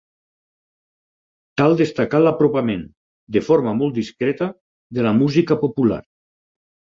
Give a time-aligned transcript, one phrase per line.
[1.61, 2.81] Cal destacar l'apropament,
[3.37, 4.49] de forma molt discreta,
[5.01, 6.01] de la música popular.